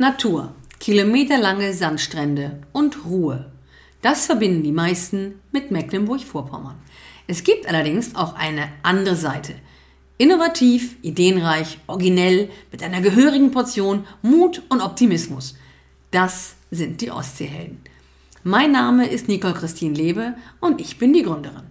[0.00, 3.50] Natur, kilometerlange Sandstrände und Ruhe.
[4.00, 6.76] Das verbinden die meisten mit Mecklenburg-Vorpommern.
[7.26, 9.56] Es gibt allerdings auch eine andere Seite.
[10.16, 15.56] Innovativ, ideenreich, originell, mit einer gehörigen Portion Mut und Optimismus.
[16.12, 17.80] Das sind die Ostseehelden.
[18.44, 21.64] Mein Name ist Nicole Christine Lebe und ich bin die Gründerin.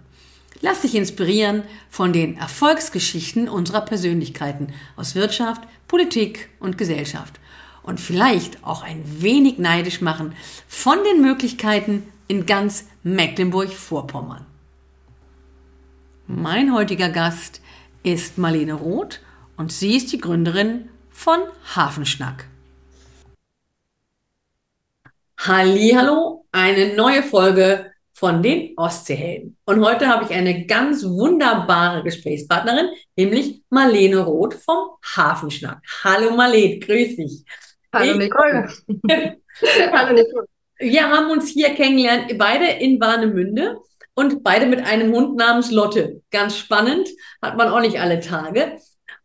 [0.60, 7.40] Lass dich inspirieren von den Erfolgsgeschichten unserer Persönlichkeiten aus Wirtschaft, Politik und Gesellschaft
[7.88, 10.34] und vielleicht auch ein wenig neidisch machen
[10.68, 14.44] von den Möglichkeiten in ganz Mecklenburg-Vorpommern.
[16.26, 17.62] Mein heutiger Gast
[18.02, 19.20] ist Marlene Roth
[19.56, 21.38] und sie ist die Gründerin von
[21.74, 22.44] Hafenschnack.
[25.38, 29.56] Hallo, eine neue Folge von den Ostseehelden.
[29.64, 35.80] Und heute habe ich eine ganz wunderbare Gesprächspartnerin, nämlich Marlene Roth vom Hafenschnack.
[36.04, 37.44] Hallo Marlene, grüß dich.
[37.92, 38.68] Hallo Nicole.
[39.92, 40.46] Hallo Nicole.
[40.78, 43.78] Wir haben uns hier kennengelernt, beide in Warnemünde
[44.14, 46.22] und beide mit einem Hund namens Lotte.
[46.30, 47.08] Ganz spannend,
[47.40, 48.78] hat man auch nicht alle Tage.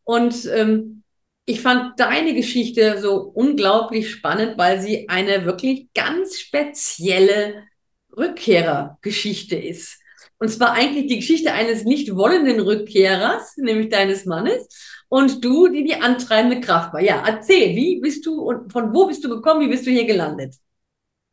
[0.04, 1.04] Und ähm,
[1.46, 7.64] ich fand deine Geschichte so unglaublich spannend, weil sie eine wirklich ganz spezielle
[8.16, 10.00] Rückkehrergeschichte ist.
[10.40, 14.68] Und zwar eigentlich die Geschichte eines nicht wollenden Rückkehrers, nämlich deines Mannes,
[15.14, 17.00] und du, die die antreibende Kraft war.
[17.00, 20.06] Ja, erzähl, wie bist du und von wo bist du gekommen, wie bist du hier
[20.06, 20.56] gelandet?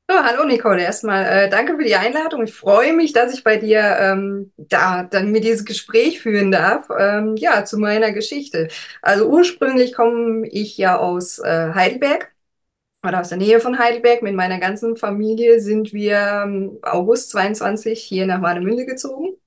[0.06, 2.42] Oh, hallo Nicole, erstmal äh, danke für die Einladung.
[2.44, 6.88] Ich freue mich, dass ich bei dir ähm, da dann mir dieses Gespräch führen darf.
[6.98, 8.68] Ähm, ja, zu meiner Geschichte.
[9.00, 12.32] Also ursprünglich komme ich ja aus äh, Heidelberg
[13.02, 14.20] oder aus der Nähe von Heidelberg.
[14.20, 19.39] Mit meiner ganzen Familie sind wir ähm, August 22 hier nach Warnemünde gezogen.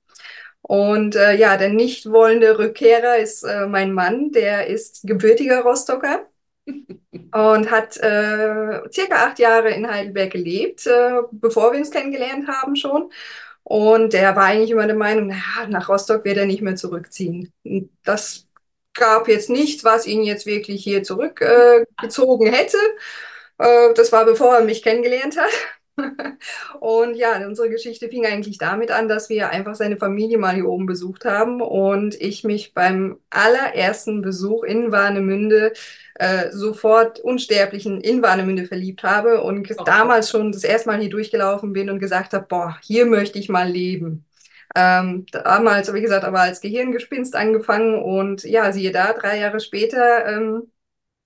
[0.64, 6.26] Und äh, ja, der nicht wollende Rückkehrer ist äh, mein Mann, der ist gebürtiger Rostocker
[6.68, 12.76] und hat äh, circa acht Jahre in Heidelberg gelebt, äh, bevor wir uns kennengelernt haben
[12.78, 13.12] schon.
[13.64, 17.52] Und der war eigentlich immer der Meinung, naja, nach Rostock wird er nicht mehr zurückziehen.
[18.04, 18.48] Das
[18.94, 22.78] gab jetzt nichts, was ihn jetzt wirklich hier zurückgezogen äh, hätte.
[23.58, 25.52] Äh, das war bevor er mich kennengelernt hat.
[26.80, 30.68] Und ja, unsere Geschichte fing eigentlich damit an, dass wir einfach seine Familie mal hier
[30.68, 35.74] oben besucht haben und ich mich beim allerersten Besuch in Warnemünde
[36.16, 39.84] äh, sofort Unsterblichen in Warnemünde verliebt habe und oh.
[39.84, 43.50] damals schon das erste Mal hier durchgelaufen bin und gesagt habe, boah, hier möchte ich
[43.50, 44.26] mal leben.
[44.76, 50.26] Ähm, damals, wie gesagt, aber als Gehirngespinst angefangen und ja, siehe da, drei Jahre später
[50.26, 50.72] ähm,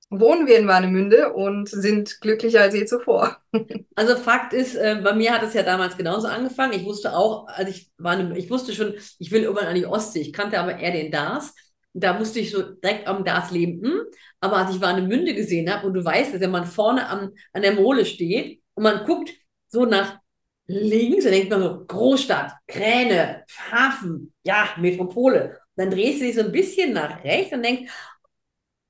[0.09, 3.37] wohnen wir in Warnemünde und sind glücklicher als je zuvor.
[3.95, 6.73] Also Fakt ist, äh, bei mir hat es ja damals genauso angefangen.
[6.73, 10.21] Ich wusste auch, als ich war, ich wusste schon, ich will irgendwann an die Ostsee.
[10.21, 11.55] Ich kannte aber eher den Dars.
[11.93, 13.83] Da musste ich so direkt am Dars leben.
[13.83, 14.01] Hm?
[14.39, 17.61] Aber als ich Warnemünde gesehen habe und du weißt, dass wenn man vorne am, an
[17.63, 19.31] der Mole steht und man guckt
[19.67, 20.19] so nach
[20.67, 25.59] links, dann denkt man so, Großstadt, Kräne, Hafen, ja, Metropole.
[25.75, 27.91] Dann drehst du dich so ein bisschen nach rechts und denkst,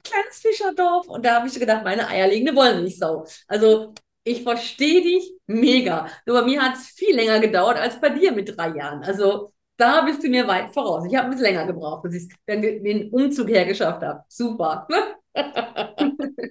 [0.10, 1.08] kleines Fischerdorf.
[1.08, 3.26] Und da habe ich gedacht, meine eierlegende Wollmilchsau.
[3.48, 6.08] Also ich verstehe dich mega.
[6.26, 9.04] Nur bei mir hat es viel länger gedauert als bei dir mit drei Jahren.
[9.04, 11.06] Also da bist du mir weit voraus.
[11.08, 14.24] Ich habe ein bisschen länger gebraucht, bis ich den Umzug hergeschafft habe.
[14.28, 14.88] Super.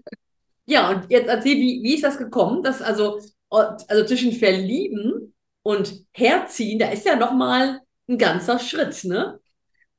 [0.67, 2.63] ja, und jetzt erzähl, wie, wie ist das gekommen?
[2.63, 9.41] Dass also, also zwischen Verlieben und Herziehen, da ist ja nochmal ein ganzer Schritt, ne?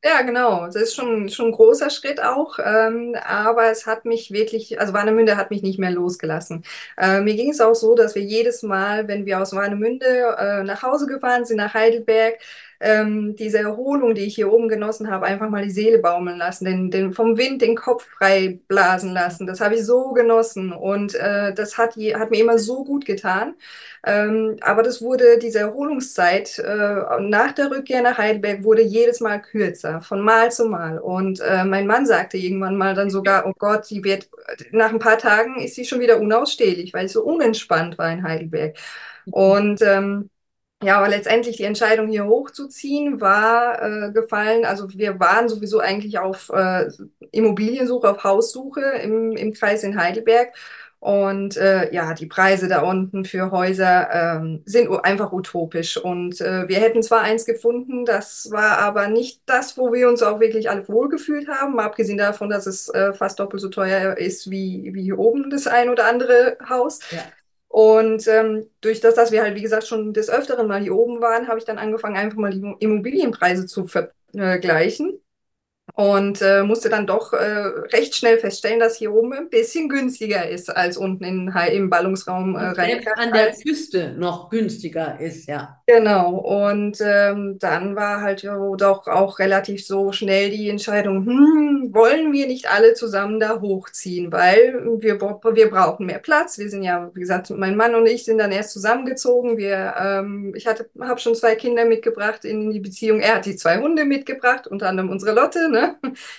[0.09, 0.65] Ja, genau.
[0.67, 2.59] Das ist schon, schon ein großer Schritt auch.
[2.63, 6.63] Ähm, aber es hat mich wirklich, also Warnemünde hat mich nicht mehr losgelassen.
[6.97, 10.05] Äh, mir ging es auch so, dass wir jedes Mal, wenn wir aus Warnemünde
[10.39, 12.39] äh, nach Hause gefahren sind, nach Heidelberg,
[12.79, 16.65] ähm, diese Erholung, die ich hier oben genossen habe, einfach mal die Seele baumeln lassen,
[16.65, 19.47] den, den, vom Wind den Kopf frei blasen lassen.
[19.47, 23.55] Das habe ich so genossen und äh, das hat, hat mir immer so gut getan.
[24.05, 29.41] Ähm, aber das wurde, diese Erholungszeit äh, nach der Rückkehr nach Heidelberg wurde jedes Mal
[29.41, 30.99] kürzer, von Mal zu Mal.
[30.99, 34.29] Und äh, mein Mann sagte irgendwann mal dann sogar, oh Gott, die wird,
[34.71, 38.23] nach ein paar Tagen ist sie schon wieder unausstehlich, weil ich so unentspannt war in
[38.23, 38.77] Heidelberg.
[39.25, 40.29] Und ähm,
[40.83, 44.63] ja, aber letztendlich die Entscheidung hier hochzuziehen war äh, gefallen.
[44.63, 46.87] Also wir waren sowieso eigentlich auf äh,
[47.31, 50.53] Immobiliensuche, auf Haussuche im, im Kreis in Heidelberg.
[50.99, 55.97] Und äh, ja, die Preise da unten für Häuser ähm, sind einfach utopisch.
[55.97, 60.23] Und äh, wir hätten zwar eins gefunden, das war aber nicht das, wo wir uns
[60.23, 64.17] auch wirklich alle wohlgefühlt haben, mal abgesehen davon, dass es äh, fast doppelt so teuer
[64.17, 66.99] ist wie, wie hier oben das ein oder andere Haus.
[67.11, 67.19] Ja.
[67.67, 71.21] Und ähm, durch das, dass wir halt, wie gesagt, schon des Öfteren mal hier oben
[71.21, 75.19] waren, habe ich dann angefangen, einfach mal die Immobilienpreise zu vergleichen.
[75.97, 77.37] Und äh, musste dann doch äh,
[77.91, 82.55] recht schnell feststellen, dass hier oben ein bisschen günstiger ist als unten in, im Ballungsraum
[82.55, 85.81] äh, Selbst an der Küste noch günstiger ist, ja.
[85.87, 86.35] Genau.
[86.35, 92.45] Und ähm, dann war halt doch auch relativ so schnell die Entscheidung, hm, wollen wir
[92.45, 96.59] nicht alle zusammen da hochziehen, weil wir, wir brauchen mehr Platz.
[96.59, 99.57] Wir sind ja, wie gesagt, mein Mann und ich sind dann erst zusammengezogen.
[99.57, 103.19] Wir, ähm, ich hatte, habe schon zwei Kinder mitgebracht in die Beziehung.
[103.19, 105.86] Er hat die zwei Hunde mitgebracht, unter anderem unsere Lotte, ne?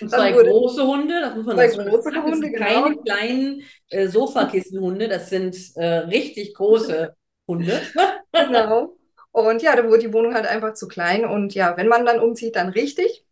[0.01, 2.23] Und zwei große Hunde, das muss man zwei große sagen.
[2.23, 2.65] Hunde, genau.
[2.65, 7.15] keine kleinen äh, Sofakissenhunde, das sind äh, richtig große
[7.47, 7.81] Hunde.
[8.33, 8.95] genau.
[9.31, 11.25] Und ja, da wurde die Wohnung halt einfach zu klein.
[11.25, 13.25] Und ja, wenn man dann umzieht, dann richtig.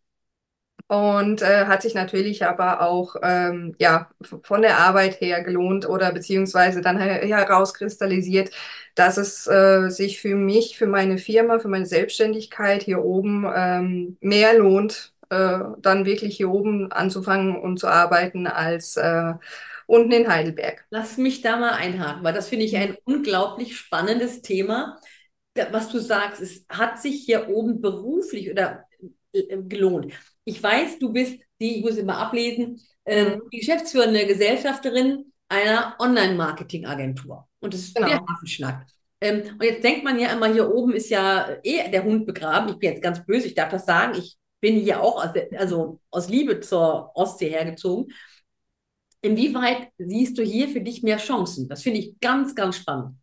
[0.86, 4.08] Und äh, hat sich natürlich aber auch ähm, ja,
[4.42, 8.50] von der Arbeit her gelohnt oder beziehungsweise dann herauskristallisiert,
[8.94, 14.16] dass es äh, sich für mich, für meine Firma, für meine Selbstständigkeit hier oben ähm,
[14.22, 19.34] mehr lohnt, äh, dann wirklich hier oben anzufangen und zu arbeiten als äh,
[19.86, 20.86] unten in Heidelberg.
[20.90, 24.98] Lass mich da mal einhaken, weil das finde ich ein unglaublich spannendes Thema.
[25.72, 28.84] Was du sagst, es hat sich hier oben beruflich oder
[29.32, 30.12] äh, gelohnt.
[30.44, 33.42] Ich weiß, du bist die, ich muss immer ablesen, äh, mhm.
[33.52, 37.48] die geschäftsführende Gesellschafterin einer Online-Marketing-Agentur.
[37.60, 38.08] Und das ist genau.
[38.08, 38.86] der Hafenschnack.
[39.20, 42.68] Ähm, und jetzt denkt man ja immer, hier oben ist ja eh der Hund begraben.
[42.68, 44.16] Ich bin jetzt ganz böse, ich darf das sagen.
[44.16, 48.12] Ich bin hier auch aus, also aus Liebe zur Ostsee hergezogen.
[49.20, 51.68] Inwieweit siehst du hier für dich mehr Chancen?
[51.68, 53.16] Das finde ich ganz, ganz spannend.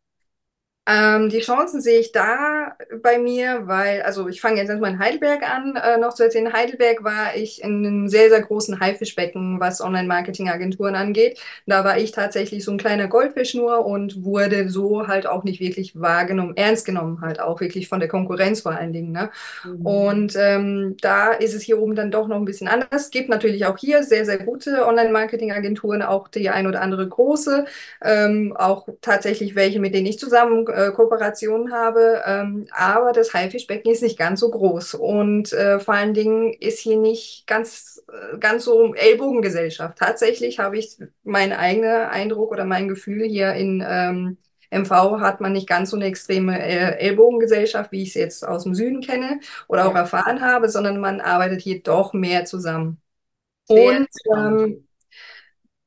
[0.87, 4.99] Ähm, die Chancen sehe ich da bei mir, weil, also ich fange jetzt erstmal in
[4.99, 6.45] Heidelberg an, äh, noch zu erzählen.
[6.45, 11.39] In Heidelberg war ich in einem sehr, sehr großen Haifischbecken, was Online-Marketing-Agenturen angeht.
[11.65, 15.59] Da war ich tatsächlich so ein kleiner Goldfisch nur und wurde so halt auch nicht
[15.59, 19.11] wirklich wahrgenommen, ernst genommen halt auch wirklich von der Konkurrenz vor allen Dingen.
[19.11, 19.31] Ne?
[19.63, 19.85] Mhm.
[19.85, 22.89] Und ähm, da ist es hier oben dann doch noch ein bisschen anders.
[22.91, 27.65] Es gibt natürlich auch hier sehr, sehr gute Online-Marketing-Agenturen, auch die ein oder andere große,
[28.03, 32.21] ähm, auch tatsächlich welche, mit denen ich zusammen äh, Kooperationen habe.
[32.25, 36.79] Ähm, aber das Haifischbecken ist nicht ganz so groß und äh, vor allen Dingen ist
[36.79, 39.97] hier nicht ganz, äh, ganz so Ellbogengesellschaft.
[39.97, 44.37] Tatsächlich habe ich meinen eigenen Eindruck oder mein Gefühl hier in ähm,
[44.71, 48.63] MV hat man nicht ganz so eine extreme äh, Ellbogengesellschaft, wie ich es jetzt aus
[48.63, 53.01] dem Süden kenne oder auch erfahren habe, sondern man arbeitet hier doch mehr zusammen.
[53.67, 54.87] Und ähm,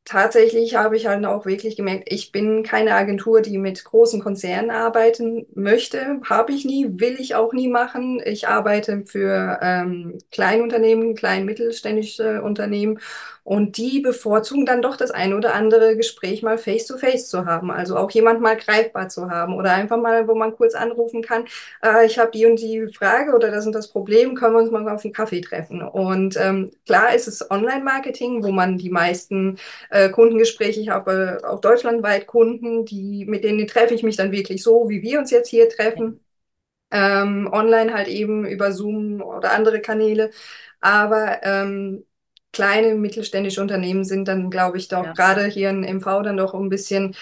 [0.09, 4.71] tatsächlich habe ich halt auch wirklich gemerkt, ich bin keine Agentur, die mit großen Konzernen
[4.71, 6.21] arbeiten möchte.
[6.25, 8.21] Habe ich nie, will ich auch nie machen.
[8.25, 12.99] Ich arbeite für ähm, Kleinunternehmen, klein mittelständische Unternehmen
[13.49, 17.71] und die bevorzugen dann doch das ein oder andere Gespräch mal face-to-face -face zu haben,
[17.71, 21.47] also auch jemand mal greifbar zu haben oder einfach mal, wo man kurz anrufen kann,
[21.83, 24.71] äh, ich habe die und die Frage oder das und das Problem, können wir uns
[24.71, 25.81] mal auf einen Kaffee treffen.
[25.81, 29.57] Und ähm, klar ist es Online-Marketing, wo man die meisten
[29.91, 34.63] äh, Kundengespräche, ich habe auch deutschlandweit Kunden, die, mit denen treffe ich mich dann wirklich
[34.63, 36.21] so, wie wir uns jetzt hier treffen.
[36.91, 40.31] Ähm, online halt eben über Zoom oder andere Kanäle.
[40.81, 42.05] Aber ähm,
[42.59, 45.13] kleine mittelständische Unternehmen sind dann, glaube ich, doch ja.
[45.13, 47.15] gerade hier in MV dann doch ein bisschen,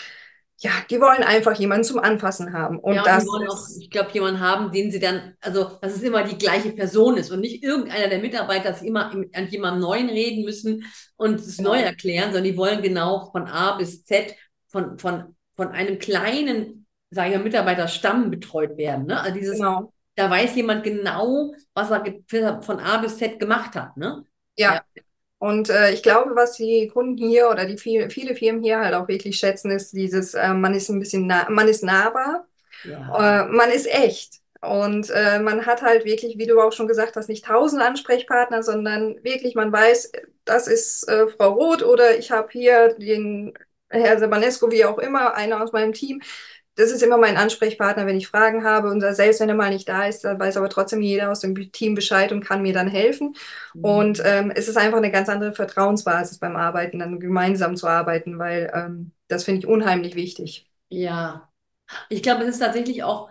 [0.57, 2.79] ja, die wollen einfach jemanden zum Anfassen haben.
[2.79, 5.95] Und, ja, und das wollen auch, ich glaube, jemanden haben, den sie dann, also dass
[5.95, 9.49] es immer die gleiche Person ist und nicht irgendeiner der Mitarbeiter, dass sie immer an
[9.51, 10.87] jemandem Neuen reden müssen
[11.17, 11.75] und es genau.
[11.75, 14.35] neu erklären, sondern die wollen genau von A bis Z
[14.69, 19.05] von, von, von einem kleinen, sage ich mal, Mitarbeiterstamm betreut werden.
[19.05, 19.21] Ne?
[19.21, 19.93] Also dieses, genau.
[20.15, 23.99] da weiß jemand genau, was er von A bis Z gemacht hat.
[23.99, 24.25] Ne?
[24.57, 24.77] ja.
[24.95, 25.03] ja.
[25.39, 28.95] Und äh, ich glaube, was die Kunden hier oder die viel, viele Firmen hier halt
[28.95, 32.47] auch wirklich schätzen, ist dieses, äh, man ist ein bisschen, nah, man ist nahbar,
[32.85, 33.43] ja.
[33.45, 34.41] äh, man ist echt.
[34.63, 38.63] Und äh, man hat halt wirklich, wie du auch schon gesagt hast, nicht tausend Ansprechpartner,
[38.63, 40.13] sondern wirklich, man weiß,
[40.45, 43.53] das ist äh, Frau Roth oder ich habe hier den
[43.91, 46.23] Herr Sabanesco, wie auch immer, einer aus meinem Team
[46.77, 48.91] das ist immer mein Ansprechpartner, wenn ich Fragen habe.
[48.91, 51.55] Und selbst wenn er mal nicht da ist, dann weiß aber trotzdem jeder aus dem
[51.73, 53.35] Team Bescheid und kann mir dann helfen.
[53.75, 53.83] Mhm.
[53.83, 58.39] Und ähm, es ist einfach eine ganz andere Vertrauensbasis beim Arbeiten, dann gemeinsam zu arbeiten,
[58.39, 60.71] weil ähm, das finde ich unheimlich wichtig.
[60.89, 61.53] Ja,
[62.11, 63.31] ich glaube, es ist tatsächlich auch,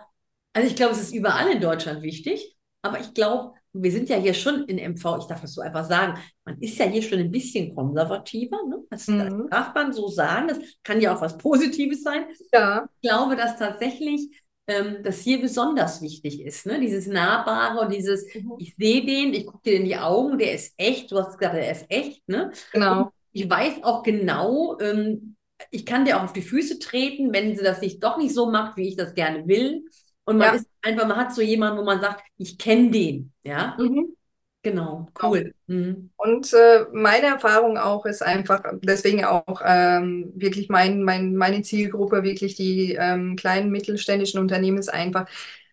[0.54, 4.16] also ich glaube, es ist überall in Deutschland wichtig, aber ich glaube, wir sind ja
[4.16, 7.18] hier schon in MV, ich darf das so einfach sagen, man ist ja hier schon
[7.18, 8.58] ein bisschen konservativer.
[8.68, 8.78] Ne?
[8.90, 9.18] Das, mhm.
[9.18, 10.48] das darf man so sagen.
[10.48, 12.26] Das kann ja auch was Positives sein.
[12.52, 12.88] Ja.
[13.00, 14.30] Ich glaube, dass tatsächlich
[14.66, 16.66] ähm, das hier besonders wichtig ist.
[16.66, 16.80] Ne?
[16.80, 18.54] Dieses Nahbare und dieses, mhm.
[18.58, 21.10] ich sehe den, ich gucke dir in die Augen, der ist echt.
[21.10, 22.28] Du hast gesagt, der ist echt.
[22.28, 22.50] Ne?
[22.72, 23.02] Genau.
[23.02, 25.36] Und ich weiß auch genau, ähm,
[25.70, 28.50] ich kann dir auch auf die Füße treten, wenn sie das nicht doch nicht so
[28.50, 29.84] macht, wie ich das gerne will.
[30.26, 30.54] Und man ja.
[30.54, 33.76] ist einfach, man hat so jemanden, wo man sagt, ich kenne den, ja.
[33.78, 34.16] Mhm.
[34.62, 35.54] Genau, cool.
[35.68, 36.10] Mhm.
[36.16, 42.24] Und äh, meine Erfahrung auch ist einfach, deswegen auch ähm, wirklich mein, mein, meine Zielgruppe,
[42.24, 45.28] wirklich die ähm, kleinen mittelständischen Unternehmen ist einfach,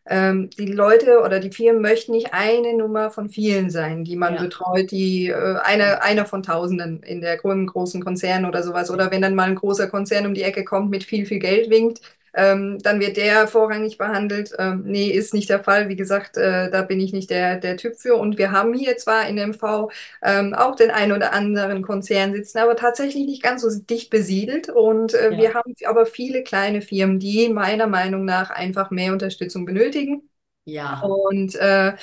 [0.06, 4.36] ähm, die Leute oder die Firmen möchten nicht eine Nummer von vielen sein, die man
[4.36, 4.44] Ja.
[4.44, 8.92] betreut, die äh, eine, einer von Tausenden in der großen Konzern oder sowas.
[8.92, 11.70] Oder wenn dann mal ein großer Konzern um die Ecke kommt mit viel, viel Geld
[11.70, 12.02] winkt,
[12.34, 14.54] ähm, dann wird der vorrangig behandelt.
[14.58, 15.90] Ähm, nee, ist nicht der Fall.
[15.90, 18.16] Wie gesagt, äh, da bin ich nicht der, der Typ für.
[18.16, 19.90] Und wir haben hier zwar in MV
[20.22, 24.70] ähm, auch den einen oder anderen Konzern sitzen, aber tatsächlich nicht ganz so dicht besiedelt.
[24.70, 25.38] Und äh, Ja.
[25.38, 30.30] wir haben aber viele kleine Firmen, die meiner Meinung nach einfach mehr Unterstützung benötigen.
[30.66, 31.14] Ja.
[31.16, 31.96] Und äh,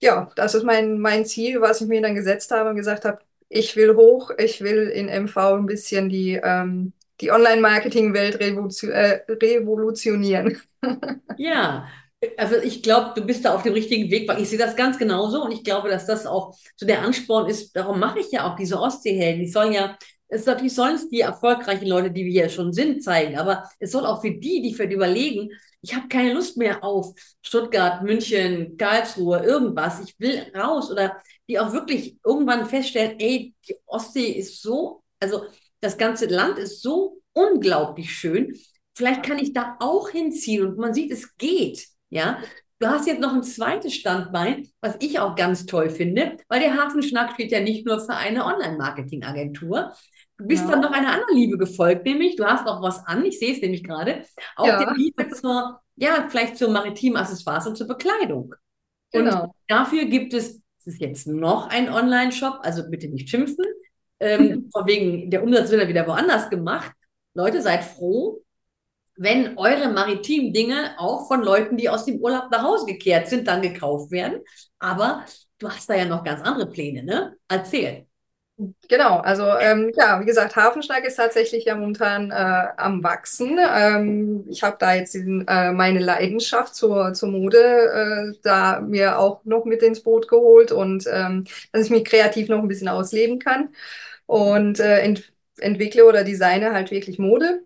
[0.00, 3.18] ja, das ist mein, mein Ziel, was ich mir dann gesetzt habe und gesagt habe,
[3.48, 10.58] ich will hoch, ich will in MV ein bisschen die, ähm, die Online-Marketing-Welt äh, revolutionieren.
[11.40, 11.86] Ja,
[12.36, 14.98] also ich glaube, du bist da auf dem richtigen Weg, weil ich sehe das ganz
[14.98, 17.76] genauso und ich glaube, dass das auch so der Ansporn ist.
[17.76, 19.40] Darum mache ich ja auch diese Ostseehelden.
[19.40, 19.96] Die sollen ja,
[20.26, 23.92] es natürlich sollen es die erfolgreichen Leute, die wir hier schon sind, zeigen, aber es
[23.92, 28.76] soll auch für die, die die überlegen, ich habe keine Lust mehr auf Stuttgart, München,
[28.76, 30.00] Karlsruhe, irgendwas.
[30.00, 35.44] Ich will raus oder die auch wirklich irgendwann feststellen, ey, die Ostsee ist so, also
[35.80, 38.56] das ganze Land ist so unglaublich schön.
[38.94, 41.86] Vielleicht kann ich da auch hinziehen und man sieht, es geht.
[42.10, 42.38] Ja,
[42.78, 46.74] du hast jetzt noch ein zweites Standbein, was ich auch ganz toll finde, weil der
[46.76, 49.92] Hafenschnack steht ja nicht nur für eine Online-Marketing-Agentur.
[50.38, 50.70] Du bist Ja.
[50.72, 53.60] dann noch einer anderen Liebe gefolgt, nämlich du hast auch was an, ich sehe es
[53.60, 54.24] nämlich gerade,
[54.56, 54.78] auch Ja.
[54.84, 58.54] der Liebe zur, ja, vielleicht zur maritimen Accessoires und zur Bekleidung.
[59.12, 59.54] Und Genau.
[59.68, 63.64] dafür gibt es, es ist jetzt noch ein Online-Shop, also bitte nicht schimpfen,
[64.20, 66.92] ähm, von wegen der Umsatz wird ja wieder woanders gemacht.
[67.34, 68.42] Leute, seid froh,
[69.16, 73.46] wenn eure maritimen Dinge auch von Leuten, die aus dem Urlaub nach Hause gekehrt sind,
[73.48, 74.40] dann gekauft werden.
[74.78, 75.24] Aber
[75.58, 77.36] du hast da ja noch ganz andere Pläne, ne?
[77.48, 78.07] Erzähl.
[78.88, 82.34] Genau, also ähm, ja, wie gesagt, Hafenschnack ist tatsächlich ja momentan äh,
[82.76, 83.56] am Wachsen.
[83.60, 87.58] Ähm, ich habe da jetzt diesen, äh, meine Leidenschaft zur, zur Mode
[88.34, 92.48] äh, da mir auch noch mit ins Boot geholt und ähm, dass ich mich kreativ
[92.48, 93.68] noch ein bisschen ausleben kann
[94.26, 97.62] und äh, ent entwickle oder designe halt wirklich Mode.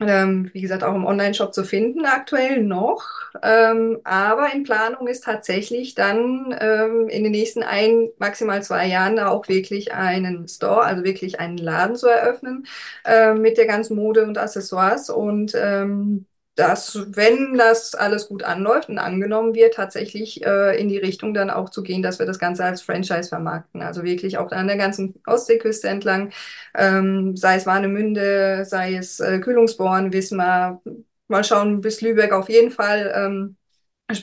[0.00, 3.04] Ähm, wie gesagt, auch im Online-Shop zu finden, aktuell noch.
[3.42, 9.16] Ähm, aber in Planung ist tatsächlich dann ähm, in den nächsten ein, maximal zwei Jahren
[9.16, 12.66] da auch wirklich einen Store, also wirklich einen Laden zu eröffnen
[13.04, 15.10] äh, mit der ganzen Mode und Accessoires.
[15.10, 20.98] Und ähm, das, wenn das alles gut anläuft und angenommen wird, tatsächlich äh, in die
[20.98, 23.82] Richtung dann auch zu gehen, dass wir das Ganze als Franchise vermarkten.
[23.82, 26.30] Also wirklich auch an der ganzen Ostseeküste entlang,
[26.74, 30.80] ähm, sei es Warnemünde, sei es äh, Kühlungsborn, Wismar,
[31.28, 33.56] mal schauen bis Lübeck auf jeden Fall, ähm,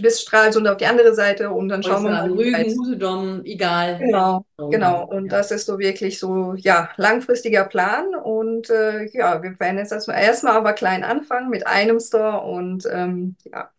[0.01, 3.97] bis Stralsund auf die andere Seite und dann schauen wir mal, Rügen, weit- Usedom, egal.
[3.97, 4.99] Genau, genau.
[4.99, 5.03] Ja.
[5.03, 8.13] Und das ist so wirklich so, ja, langfristiger Plan.
[8.15, 12.85] Und äh, ja, wir werden jetzt erstmal, erstmal aber klein anfangen mit einem Store und
[12.91, 13.71] ähm, ja.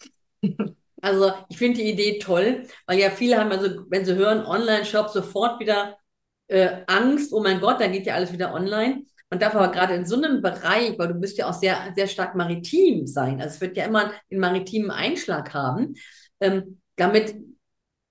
[1.05, 5.09] Also ich finde die Idee toll, weil ja viele haben also, wenn sie hören Online-Shop,
[5.09, 5.97] sofort wieder
[6.47, 9.05] äh, Angst, oh mein Gott, dann geht ja alles wieder online.
[9.33, 12.07] Man darf aber gerade in so einem Bereich, weil du bist ja auch sehr, sehr
[12.07, 15.95] stark maritim sein, also es wird ja immer den maritimen Einschlag haben,
[16.39, 17.37] ähm, damit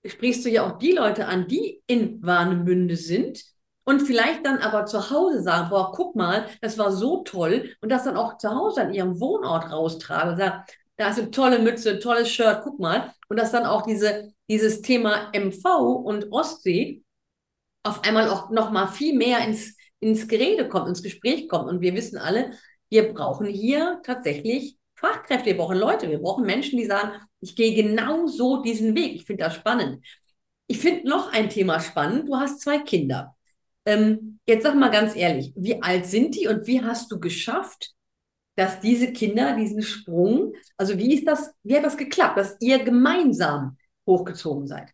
[0.03, 3.43] sprichst du ja auch die Leute an, die in Warnemünde sind
[3.83, 7.71] und vielleicht dann aber zu Hause sagen, boah, guck mal, das war so toll.
[7.81, 10.63] Und das dann auch zu Hause an ihrem Wohnort raustragen und sagen,
[10.97, 13.13] da ist eine tolle Mütze, tolles Shirt, guck mal.
[13.29, 15.65] Und dass dann auch diese, dieses Thema MV
[16.03, 17.03] und Ostsee
[17.83, 21.69] auf einmal auch nochmal viel mehr ins, ins Gerede kommt, ins Gespräch kommt.
[21.69, 22.51] Und wir wissen alle,
[22.89, 27.73] wir brauchen hier tatsächlich Fachkräfte, wir brauchen Leute, wir brauchen Menschen, die sagen, ich gehe
[27.73, 29.15] genau so diesen Weg.
[29.15, 30.05] Ich finde das spannend.
[30.67, 32.27] Ich finde noch ein Thema spannend.
[32.27, 33.35] Du hast zwei Kinder.
[33.85, 37.93] Ähm, jetzt sag mal ganz ehrlich, wie alt sind die und wie hast du geschafft,
[38.55, 42.83] dass diese Kinder diesen Sprung, also wie ist das, wie hat das geklappt, dass ihr
[42.83, 44.91] gemeinsam hochgezogen seid?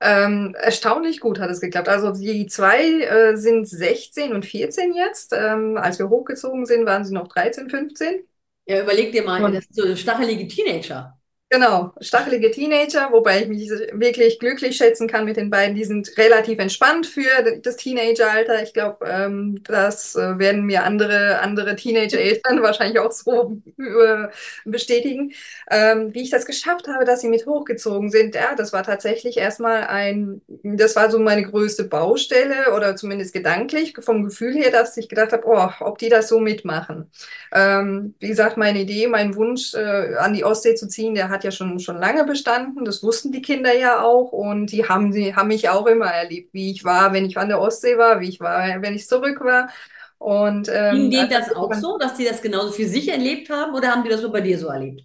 [0.00, 1.88] Ähm, erstaunlich gut hat es geklappt.
[1.88, 5.32] Also die zwei äh, sind 16 und 14 jetzt.
[5.34, 8.24] Ähm, als wir hochgezogen sind, waren sie noch 13, 15.
[8.66, 11.19] Ja, überleg dir mal, Und- das sind so stachelige Teenager.
[11.52, 15.74] Genau, stachelige Teenager, wobei ich mich wirklich glücklich schätzen kann mit den beiden.
[15.74, 17.26] Die sind relativ entspannt für
[17.60, 18.62] das Teenageralter.
[18.62, 24.28] Ich glaube, ähm, das äh, werden mir andere, andere Teenager-Eltern wahrscheinlich auch so äh,
[24.64, 25.32] bestätigen.
[25.68, 29.36] Ähm, wie ich das geschafft habe, dass sie mit hochgezogen sind, ja, das war tatsächlich
[29.36, 34.96] erstmal ein, das war so meine größte Baustelle oder zumindest gedanklich vom Gefühl her, dass
[34.96, 37.10] ich gedacht habe, oh, ob die das so mitmachen.
[37.52, 41.39] Ähm, wie gesagt, meine Idee, mein Wunsch, äh, an die Ostsee zu ziehen, der hat
[41.40, 45.12] hat ja schon, schon lange bestanden, das wussten die Kinder ja auch und die haben,
[45.12, 48.20] die haben mich auch immer erlebt, wie ich war, wenn ich an der Ostsee war,
[48.20, 49.70] wie ich war, wenn ich zurück war.
[50.18, 53.74] Und, ähm, Ging denen das auch so, dass die das genauso für sich erlebt haben
[53.74, 55.02] oder haben die das so bei dir so erlebt?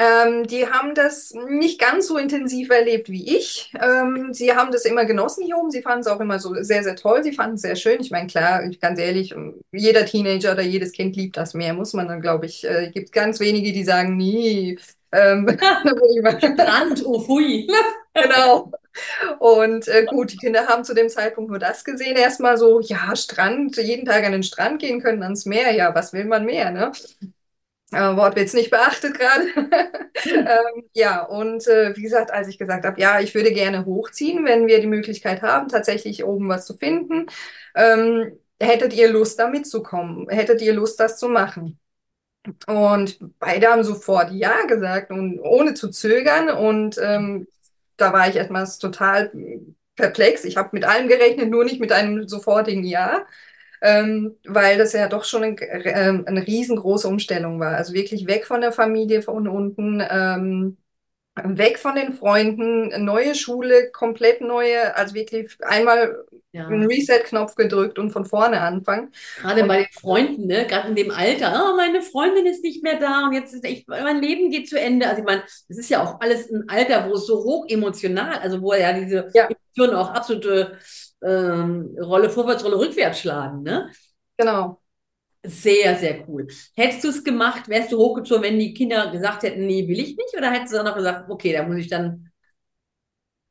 [0.00, 3.72] Ähm, die haben das nicht ganz so intensiv erlebt wie ich.
[3.80, 5.72] Ähm, sie haben das immer genossen hier oben.
[5.72, 7.24] Sie fanden es auch immer so sehr, sehr toll.
[7.24, 8.00] Sie fanden es sehr schön.
[8.00, 9.34] Ich meine, klar, ganz ehrlich,
[9.72, 12.64] jeder Teenager oder jedes Kind liebt das mehr, muss man dann, glaube ich.
[12.64, 14.78] Äh, gibt ganz wenige, die sagen, nie.
[15.12, 15.48] Ähm,
[16.38, 17.66] Strand, oh fui.
[18.14, 18.70] genau.
[19.38, 22.16] Und äh, gut, die Kinder haben zu dem Zeitpunkt nur das gesehen.
[22.16, 25.72] Erstmal so, ja, Strand, jeden Tag an den Strand gehen können, ans Meer.
[25.72, 26.92] Ja, was will man mehr, ne?
[27.90, 29.46] Äh, Wortwitz nicht beachtet gerade.
[30.26, 34.44] ähm, ja, und äh, wie gesagt, als ich gesagt habe, ja, ich würde gerne hochziehen,
[34.44, 37.26] wenn wir die Möglichkeit haben, tatsächlich oben was zu finden,
[37.74, 40.28] ähm, hättet ihr Lust, da mitzukommen?
[40.28, 41.78] Hättet ihr Lust, das zu machen?
[42.66, 46.50] Und beide haben sofort Ja gesagt und ohne zu zögern.
[46.50, 47.46] Und ähm,
[47.96, 49.32] da war ich erstmals total
[49.96, 50.44] perplex.
[50.44, 53.26] Ich habe mit allem gerechnet, nur nicht mit einem sofortigen Ja
[53.80, 57.76] ähm, weil das ja doch schon ein, äh, eine riesengroße Umstellung war.
[57.76, 60.76] Also wirklich weg von der Familie von unten, ähm,
[61.44, 66.66] weg von den Freunden, neue Schule, komplett neue, also wirklich einmal ja.
[66.66, 69.12] einen Reset-Knopf gedrückt und von vorne anfangen.
[69.40, 70.66] Gerade bei den Freunden, ne?
[70.66, 73.86] gerade in dem Alter, oh, meine Freundin ist nicht mehr da und jetzt ist ich,
[73.86, 75.06] mein Leben geht zu Ende.
[75.06, 78.38] Also ich meine, das ist ja auch alles ein Alter, wo es so hoch emotional,
[78.38, 79.48] also wo ja diese ja.
[79.48, 80.78] Emotionen auch absolute
[81.22, 83.62] ähm, Rolle vorwärts, Rolle rückwärts schlagen.
[83.62, 83.90] Ne?
[84.36, 84.80] Genau.
[85.44, 86.48] Sehr, sehr cool.
[86.74, 90.16] Hättest du es gemacht, wärst du hochgezogen, wenn die Kinder gesagt hätten, nee, will ich
[90.16, 90.36] nicht?
[90.36, 92.30] Oder hättest du dann noch gesagt, okay, da muss ich dann.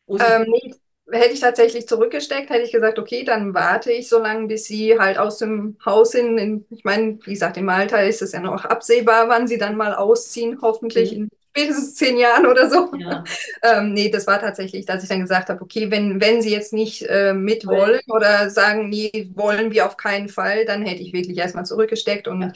[0.05, 0.73] Muss ähm, nee,
[1.11, 4.99] hätte ich tatsächlich zurückgesteckt, hätte ich gesagt, okay, dann warte ich so lange, bis sie
[4.99, 6.37] halt aus dem Haus sind.
[6.37, 9.77] In, ich meine, wie gesagt, im Alter ist es ja noch absehbar, wann sie dann
[9.77, 11.17] mal ausziehen, hoffentlich mhm.
[11.23, 12.91] in spätestens zehn Jahren oder so.
[12.97, 13.23] Ja.
[13.63, 16.73] ähm, nee, das war tatsächlich, dass ich dann gesagt habe, okay, wenn, wenn sie jetzt
[16.73, 21.13] nicht äh, mit wollen oder sagen, nee, wollen wir auf keinen Fall, dann hätte ich
[21.13, 22.51] wirklich erstmal zurückgesteckt und ja.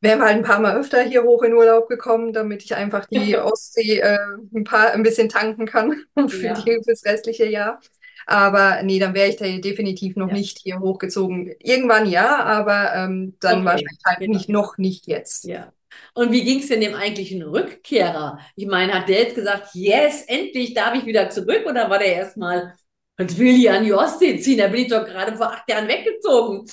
[0.00, 3.06] wären wir halt ein paar Mal öfter hier hoch in Urlaub gekommen, damit ich einfach
[3.06, 4.18] die Ostsee äh,
[4.54, 5.96] ein paar ein bisschen tanken kann
[6.28, 6.54] für ja.
[6.54, 7.80] die, fürs restliche Jahr.
[8.24, 10.34] Aber nee, dann wäre ich da definitiv noch ja.
[10.34, 11.54] nicht hier hochgezogen.
[11.58, 13.64] Irgendwann ja, aber ähm, dann okay.
[13.64, 14.32] wahrscheinlich halt genau.
[14.36, 15.44] nicht noch nicht jetzt.
[15.44, 15.72] Ja.
[16.14, 18.38] Und wie ging es denn dem eigentlichen Rückkehrer?
[18.56, 21.64] Ich meine, hat der jetzt gesagt, yes, endlich darf ich wieder zurück?
[21.66, 22.74] Oder war der erstmal,
[23.18, 24.58] und will hier an die Ostsee ziehen?
[24.58, 26.66] Da bin ich doch gerade vor acht Jahren weggezogen.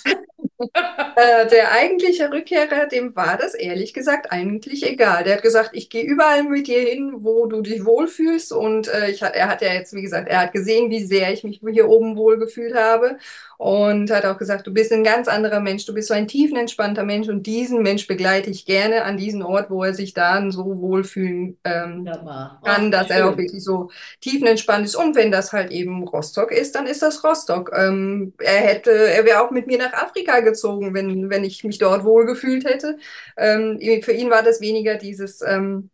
[1.15, 5.23] äh, der eigentliche Rückkehrer, dem war das ehrlich gesagt eigentlich egal.
[5.23, 8.51] Der hat gesagt, ich gehe überall mit dir hin, wo du dich wohlfühlst.
[8.51, 11.43] Und äh, ich, er hat ja jetzt, wie gesagt, er hat gesehen, wie sehr ich
[11.43, 13.17] mich hier oben wohlgefühlt habe
[13.59, 17.03] und hat auch gesagt, du bist ein ganz anderer Mensch, du bist so ein tiefenentspannter
[17.03, 20.79] Mensch und diesen Mensch begleite ich gerne an diesen Ort, wo er sich dann so
[20.79, 23.17] wohlfühlen ähm, ja, kann, oh, dass schön.
[23.17, 23.91] er auch wirklich so
[24.21, 24.95] tiefenentspannt ist.
[24.95, 27.73] Und wenn das halt eben Rostock ist, dann ist das Rostock.
[27.75, 31.79] Ähm, er hätte, er wäre auch mit mir nach Afrika gezogen, wenn, wenn ich mich
[31.79, 32.97] dort wohlgefühlt hätte.
[33.35, 35.89] Ähm, für ihn war das weniger dieses ähm,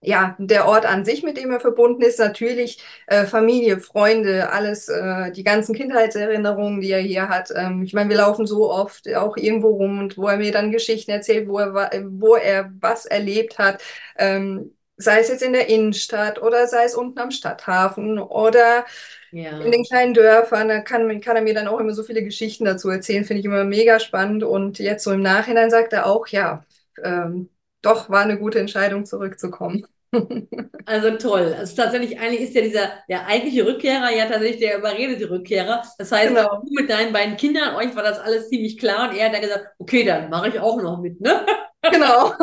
[0.00, 4.88] ja, der Ort an sich, mit dem er verbunden ist, natürlich äh, Familie, Freunde, alles,
[4.88, 7.50] äh, die ganzen Kindheitserinnerungen, die er hier hat.
[7.54, 10.70] Ähm, ich meine, wir laufen so oft auch irgendwo rum und wo er mir dann
[10.70, 13.82] Geschichten erzählt, wo er, wo er was erlebt hat.
[14.16, 18.84] Ähm, sei es jetzt in der Innenstadt oder sei es unten am Stadthafen oder
[19.30, 19.58] ja.
[19.60, 22.64] in den kleinen Dörfern, da kann, kann er mir dann auch immer so viele Geschichten
[22.64, 24.44] dazu erzählen, finde ich immer mega spannend.
[24.44, 26.64] Und jetzt so im Nachhinein sagt er auch, ja,
[27.02, 27.48] ähm,
[27.82, 29.84] doch war eine gute Entscheidung, zurückzukommen.
[30.86, 31.54] Also toll.
[31.58, 35.82] Also tatsächlich, eigentlich ist ja dieser, der eigentliche Rückkehrer ja tatsächlich der überredete Rückkehrer.
[35.98, 36.62] Das heißt, genau.
[36.62, 39.42] du mit deinen beiden Kindern, euch war das alles ziemlich klar und er hat dann
[39.42, 41.44] gesagt, okay, dann mache ich auch noch mit, ne?
[41.92, 42.34] Genau.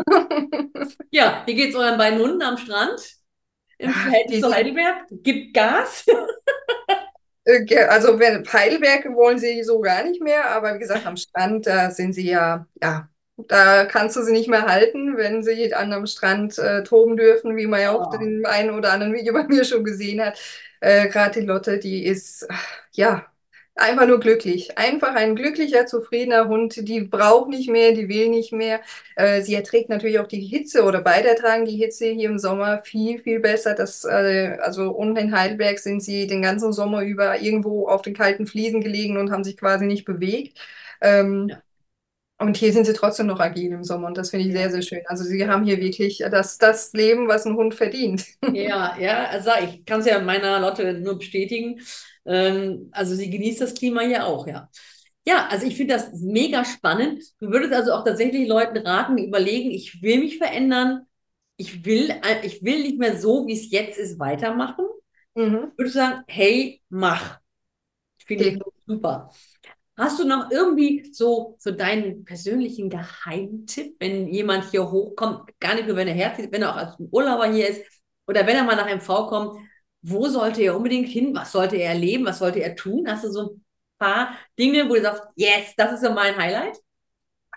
[1.12, 3.02] ja, wie geht es euren beiden Hunden am Strand?
[3.80, 5.08] Im Verhältnis zu Heidelberg?
[5.10, 6.06] Gibt Gas?
[7.44, 11.92] Äh, also Heidelberg wollen sie so gar nicht mehr, aber wie gesagt, am Strand, da
[11.92, 16.06] sind sie ja, ja, da kannst du sie nicht mehr halten, wenn sie an einem
[16.08, 18.18] Strand äh, toben dürfen, wie man ja auch oh.
[18.18, 20.40] den einen oder anderen Video bei mir schon gesehen hat.
[20.80, 22.48] Äh, Gerade die Lotte, die ist
[22.92, 23.26] ja
[23.76, 24.78] einfach nur glücklich.
[24.78, 26.88] Einfach ein glücklicher, zufriedener Hund.
[26.88, 28.82] Die braucht nicht mehr, die will nicht mehr.
[29.16, 32.82] Äh, sie erträgt natürlich auch die Hitze oder beide ertragen die Hitze hier im Sommer
[32.84, 33.76] viel, viel besser.
[33.76, 38.14] Das, äh, also unten in Heidelberg sind sie den ganzen Sommer über irgendwo auf den
[38.14, 40.58] kalten Fliesen gelegen und haben sich quasi nicht bewegt.
[41.02, 41.62] Ähm, ja.
[42.38, 44.82] Und hier sind sie trotzdem noch agil im Sommer und das finde ich sehr, sehr
[44.82, 45.02] schön.
[45.08, 48.26] Also sie haben hier wirklich das, das Leben, was ein Hund verdient.
[48.52, 51.82] Ja, ja, also ich kann es ja meiner Lotte nur bestätigen.
[52.26, 54.70] Ähm, also sie genießt das Klima hier auch, ja.
[55.28, 57.24] Ja, also ich finde das mega spannend.
[57.40, 61.06] Du würdest also auch tatsächlich Leuten raten, überlegen, ich will mich verändern.
[61.58, 64.86] ich will, äh, ich will nicht mehr so, wie es jetzt ist, weitermachen.
[65.36, 65.72] Mhm.
[65.74, 67.40] Ich würde sagen, hey, mach.
[68.26, 69.32] Finde ich super.
[69.98, 75.88] Hast du noch irgendwie so, so deinen persönlichen Geheimtipp, wenn jemand hier hochkommt, gar nicht
[75.88, 77.82] nur, wenn er herzieht, wenn er auch als Urlauber hier ist
[78.28, 79.58] oder wenn er mal nach MV kommt,
[80.02, 81.34] wo sollte er unbedingt hin?
[81.34, 82.26] Was sollte er erleben?
[82.26, 83.06] Was sollte er tun?
[83.10, 83.66] Hast du so ein
[83.98, 86.78] paar Dinge, wo du sagst, yes, das ist so mein Highlight?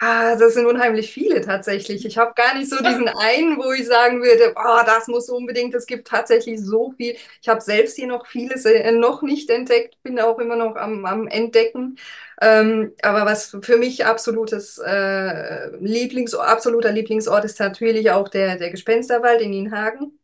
[0.00, 2.04] Ah, das sind unheimlich viele tatsächlich.
[2.06, 5.74] Ich habe gar nicht so diesen einen, wo ich sagen würde, oh, das muss unbedingt.
[5.74, 7.16] Es gibt tatsächlich so viel.
[7.42, 11.04] Ich habe selbst hier noch vieles äh, noch nicht entdeckt, bin auch immer noch am,
[11.04, 11.98] am Entdecken.
[12.40, 18.70] Ähm, aber was für mich absolutes äh, Lieblings, absoluter Lieblingsort ist natürlich auch der, der
[18.70, 20.18] Gespensterwald in Nienhagen.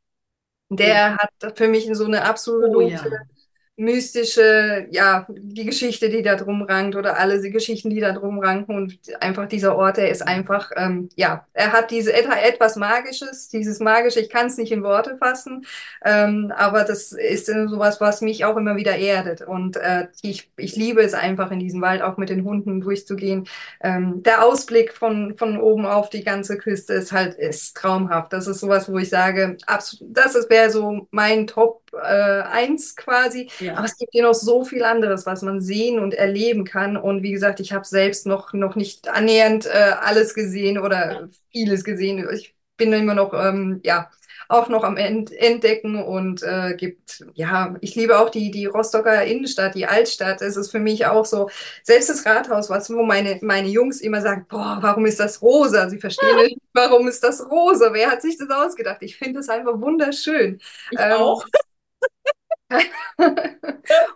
[0.71, 3.05] Der hat für mich so eine absolute Oh ja
[3.77, 8.39] mystische, ja, die Geschichte, die da drum rankt oder alle die Geschichten, die da drum
[8.39, 13.49] ranken und einfach dieser Ort, der ist einfach, ähm, ja, er hat diese etwas Magisches,
[13.49, 15.67] dieses Magische, ich kann es nicht in Worte fassen,
[16.05, 20.77] ähm, aber das ist sowas, was mich auch immer wieder erdet und äh, ich, ich
[20.77, 23.49] liebe es einfach in diesem Wald auch mit den Hunden durchzugehen.
[23.83, 28.33] Ähm, der Ausblick von, von oben auf die ganze Küste ist halt, ist traumhaft.
[28.33, 33.51] Das ist sowas, wo ich sage, absolut, das wäre so mein Top äh, 1 quasi.
[33.61, 33.77] Ja.
[33.77, 36.97] Aber es gibt hier noch so viel anderes, was man sehen und erleben kann.
[36.97, 41.29] Und wie gesagt, ich habe selbst noch, noch nicht annähernd äh, alles gesehen oder ja.
[41.51, 42.27] vieles gesehen.
[42.33, 44.09] Ich bin immer noch, ähm, ja,
[44.49, 49.75] auch noch am Entdecken und äh, gibt, ja, ich liebe auch die, die Rostocker Innenstadt,
[49.75, 50.43] die Altstadt.
[50.43, 51.49] Es ist für mich auch so,
[51.83, 55.89] selbst das Rathaus, was, wo meine, meine Jungs immer sagen, boah, warum ist das rosa?
[55.89, 57.93] Sie verstehen nicht, warum ist das rosa?
[57.93, 58.99] Wer hat sich das ausgedacht?
[59.01, 60.61] Ich finde es einfach wunderschön.
[60.91, 61.45] Ich ähm, auch.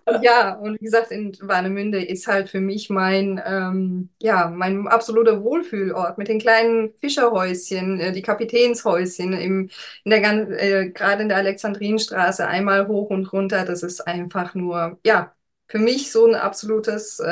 [0.06, 4.88] und ja, und wie gesagt, in Warnemünde ist halt für mich mein, ähm, ja, mein
[4.88, 9.70] absoluter Wohlfühlort mit den kleinen Fischerhäuschen, äh, die Kapitänshäuschen im,
[10.04, 13.64] in der äh, gerade in der Alexandrinstraße einmal hoch und runter.
[13.64, 15.32] Das ist einfach nur, ja,
[15.68, 17.26] für mich so ein absolutes äh,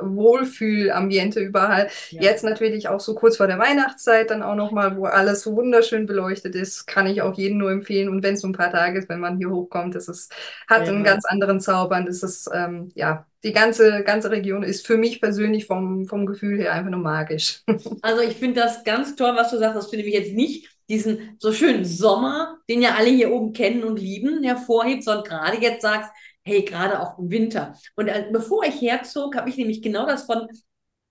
[0.00, 1.88] Wohlfühlambiente überall.
[2.10, 2.22] Ja.
[2.22, 6.04] Jetzt natürlich auch so kurz vor der Weihnachtszeit dann auch nochmal, wo alles so wunderschön
[6.04, 8.10] beleuchtet ist, kann ich auch jedem nur empfehlen.
[8.10, 10.32] Und wenn es so ein paar Tage ist, wenn man hier hochkommt, das ist,
[10.68, 10.92] hat ja.
[10.92, 11.96] einen ganz anderen Zauber.
[11.96, 16.26] Und das ist, ähm, ja, die ganze, ganze Region ist für mich persönlich vom, vom
[16.26, 17.62] Gefühl her einfach nur magisch.
[18.02, 19.76] Also ich finde das ganz toll, was du sagst.
[19.76, 23.84] Das finde ich jetzt nicht diesen so schönen Sommer, den ja alle hier oben kennen
[23.84, 26.10] und lieben, hervorhebt, sondern gerade jetzt sagst,
[26.50, 27.74] hey, gerade auch im Winter.
[27.96, 30.48] Und äh, bevor ich herzog, habe ich nämlich genau das von,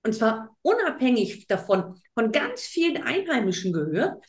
[0.04, 4.23] und zwar unabhängig davon, von ganz vielen Einheimischen gehört.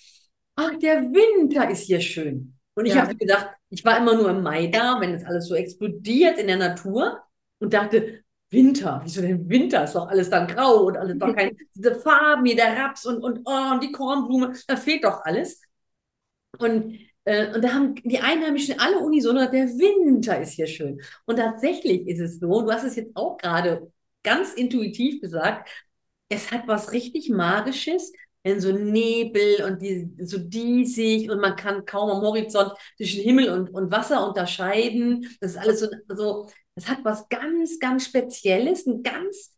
[0.57, 2.55] Ach, der Winter ist hier schön.
[2.75, 3.03] Und ich ja.
[3.03, 6.46] habe gedacht, ich war immer nur im Mai da, wenn es alles so explodiert in
[6.46, 7.20] der Natur
[7.59, 9.85] und dachte, Winter, wieso denn Winter?
[9.85, 13.23] Ist doch alles dann grau und alles doch keine, diese Farben, hier der Raps und,
[13.23, 15.61] und, oh, und die Kornblume, da fehlt doch alles.
[16.59, 21.00] Und und da haben die Einheimischen alle unisono, der Winter ist hier schön.
[21.26, 25.68] Und tatsächlich ist es so, du hast es jetzt auch gerade ganz intuitiv gesagt,
[26.28, 31.85] es hat was richtig Magisches, wenn so Nebel und die, so diesig und man kann
[31.85, 35.28] kaum am Horizont zwischen Himmel und, und Wasser unterscheiden.
[35.40, 39.54] Das ist alles so, so, das hat was ganz, ganz Spezielles, ein ganz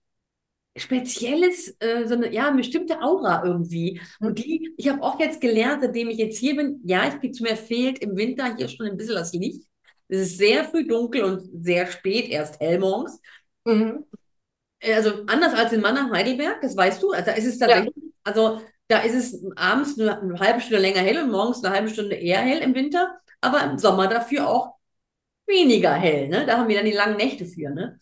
[0.77, 4.01] spezielles, äh, so eine, ja, eine bestimmte Aura irgendwie.
[4.21, 7.35] Und die, ich habe auch jetzt gelernt, seitdem ich jetzt hier bin, ja, ich bin
[7.35, 9.69] zu mir fehlt im Winter hier schon ein bisschen das Licht.
[10.09, 13.21] Es ist sehr früh dunkel und sehr spät, erst hell morgens.
[13.65, 14.05] Mhm.
[14.83, 18.11] Also anders als in Mannheim, Heidelberg, das weißt du, also da ist es tatsächlich, ja.
[18.25, 21.89] also da ist es abends eine, eine halbe Stunde länger hell und morgens eine halbe
[21.89, 24.75] Stunde eher hell im Winter, aber im Sommer dafür auch
[25.47, 26.29] weniger hell.
[26.29, 26.47] Ne?
[26.47, 27.71] Da haben wir dann die langen Nächte für.
[27.71, 27.99] Ne?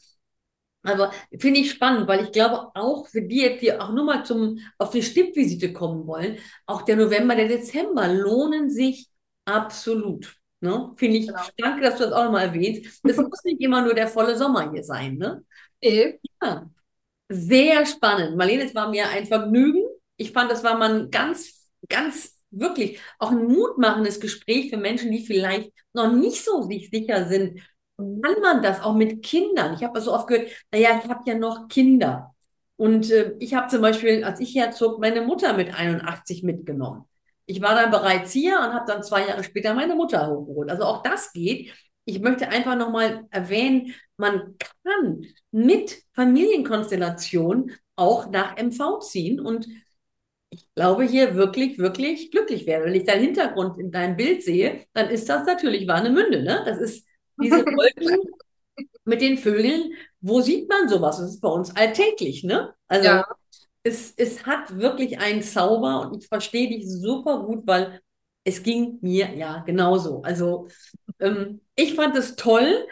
[0.82, 4.24] Aber finde ich spannend, weil ich glaube, auch für die jetzt, die auch nur mal
[4.24, 9.08] zum, auf die Stippvisite kommen wollen, auch der November, der Dezember lohnen sich
[9.44, 10.36] absolut.
[10.60, 10.92] Ne?
[10.96, 11.40] Finde ich, genau.
[11.58, 13.00] danke, dass du das auch nochmal erwähnst.
[13.04, 15.16] Es muss nicht immer nur der volle Sommer hier sein.
[15.16, 15.44] Ne?
[15.80, 16.14] E.
[16.42, 16.70] Ja.
[17.28, 18.36] Sehr spannend.
[18.36, 19.84] Marlene, es war mir ein Vergnügen.
[20.16, 25.12] Ich fand, das war mal ein ganz, ganz wirklich auch ein mutmachendes Gespräch für Menschen,
[25.12, 27.60] die vielleicht noch nicht so sich sicher sind,
[28.22, 29.74] kann man das auch mit Kindern?
[29.74, 32.34] Ich habe so oft gehört, naja, ich habe ja noch Kinder.
[32.76, 37.04] Und äh, ich habe zum Beispiel, als ich herzog, meine Mutter mit 81 mitgenommen.
[37.46, 40.70] Ich war dann bereits hier und habe dann zwei Jahre später meine Mutter hochgeholt.
[40.70, 41.72] Also auch das geht.
[42.04, 49.68] Ich möchte einfach nochmal erwähnen, man kann mit Familienkonstellation auch nach MV ziehen und
[50.50, 52.86] ich glaube, hier wirklich, wirklich glücklich werden.
[52.86, 56.42] Wenn ich deinen Hintergrund in deinem Bild sehe, dann ist das natürlich Warnemünde.
[56.42, 56.62] Ne?
[56.64, 57.06] Das ist
[57.42, 58.18] diese Wolken
[59.04, 61.18] mit den Vögeln, wo sieht man sowas?
[61.18, 62.74] Das ist bei uns alltäglich, ne?
[62.88, 63.26] Also ja.
[63.82, 68.00] es, es hat wirklich einen Zauber und ich verstehe dich super gut, weil
[68.44, 70.22] es ging mir ja genauso.
[70.22, 70.68] Also
[71.18, 72.86] ähm, ich fand es toll.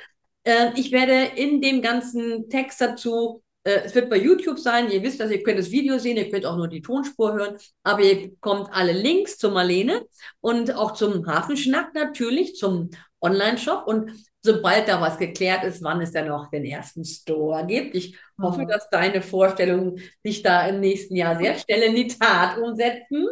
[0.45, 4.91] Äh, ich werde in dem ganzen Text dazu es wird bei YouTube sein.
[4.91, 7.57] Ihr wisst, dass ihr könnt das Video sehen, ihr könnt auch nur die Tonspur hören,
[7.83, 10.07] aber ihr bekommt alle Links zu Marlene
[10.41, 12.91] und auch zum Hafenschnack natürlich, zum
[13.21, 13.87] Online-Shop.
[13.87, 17.95] Und sobald da was geklärt ist, wann es dann noch den ersten Store gibt.
[17.95, 18.69] Ich hoffe, mhm.
[18.69, 23.27] dass deine Vorstellungen sich da im nächsten Jahr sehr schnell in die Tat umsetzen.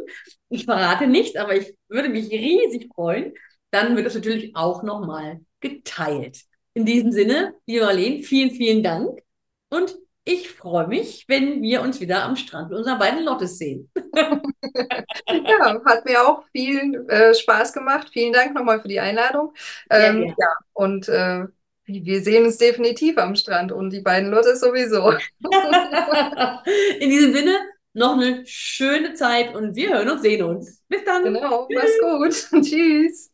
[0.49, 3.33] Ich verrate nicht, aber ich würde mich riesig freuen.
[3.71, 6.43] Dann wird es natürlich auch nochmal geteilt.
[6.75, 9.21] In diesem Sinne, lieber Marlene, vielen, vielen Dank
[9.71, 9.97] und
[10.29, 13.89] ich freue mich, wenn wir uns wieder am Strand mit unseren beiden Lottes sehen.
[14.17, 18.11] ja, hat mir auch viel äh, Spaß gemacht.
[18.13, 19.55] Vielen Dank nochmal für die Einladung.
[19.89, 20.35] Ähm, ja, ja.
[20.37, 21.45] ja, und äh,
[21.87, 25.13] wir sehen uns definitiv am Strand und die beiden Lottes sowieso.
[26.99, 27.57] In diesem Sinne,
[27.93, 30.83] noch eine schöne Zeit und wir hören und sehen uns.
[30.89, 31.23] Bis dann.
[31.23, 32.63] Genau, mach's gut.
[32.65, 33.31] Tschüss.